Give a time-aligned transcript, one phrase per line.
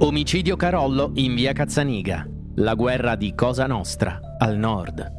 [0.00, 2.24] Omicidio Carollo in via Cazzaniga.
[2.56, 5.12] La guerra di Cosa Nostra, al nord.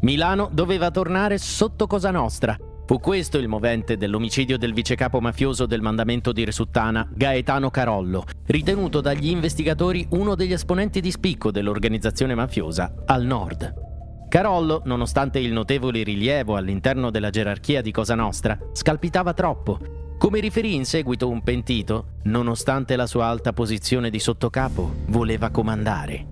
[0.00, 2.56] Milano doveva tornare sotto Cosa Nostra.
[2.84, 9.00] Fu questo il movente dell'omicidio del vicecapo mafioso del mandamento di Resuttana, Gaetano Carollo, ritenuto
[9.00, 13.82] dagli investigatori uno degli esponenti di spicco dell'organizzazione mafiosa al nord.
[14.28, 19.93] Carollo, nonostante il notevole rilievo all'interno della gerarchia di Cosa Nostra, scalpitava troppo
[20.24, 26.26] come riferì in seguito un pentito, nonostante la sua alta posizione di sottocapo, voleva comandare.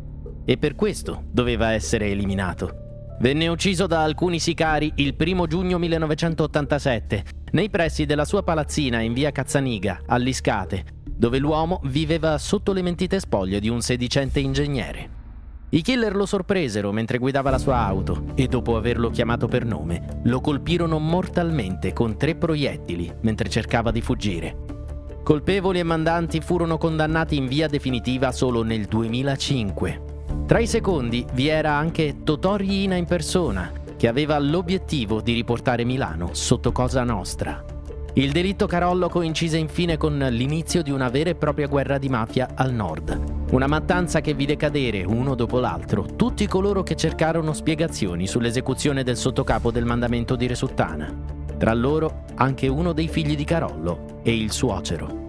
[0.47, 3.17] E per questo doveva essere eliminato.
[3.21, 9.13] Venne ucciso da alcuni sicari il 1 giugno 1987, nei pressi della sua palazzina in
[9.13, 15.22] via Cazzaniga, all'Iscate, dove l'uomo viveva sotto le mentite spoglie di un sedicente ingegnere.
[15.75, 20.21] I killer lo sorpresero mentre guidava la sua auto e dopo averlo chiamato per nome,
[20.25, 24.55] lo colpirono mortalmente con tre proiettili mentre cercava di fuggire.
[25.23, 30.03] Colpevoli e mandanti furono condannati in via definitiva solo nel 2005.
[30.47, 35.85] Tra i secondi vi era anche Totò Riina in persona, che aveva l'obiettivo di riportare
[35.85, 37.65] Milano sotto Cosa Nostra.
[38.13, 42.51] Il delitto Carollo coincise infine con l'inizio di una vera e propria guerra di mafia
[42.57, 43.32] al nord.
[43.53, 49.19] Una mattanza che vide cadere, uno dopo l'altro, tutti coloro che cercarono spiegazioni sull'esecuzione del
[49.19, 51.15] sottocapo del mandamento di Resuttana.
[51.59, 55.22] Tra loro anche uno dei figli di Carollo e il suocero.